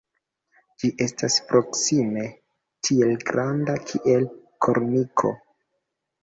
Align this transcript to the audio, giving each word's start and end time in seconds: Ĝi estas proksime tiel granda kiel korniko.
Ĝi 0.83 0.87
estas 1.05 1.35
proksime 1.51 2.23
tiel 2.87 3.13
granda 3.27 3.77
kiel 3.91 4.27
korniko. 4.69 5.35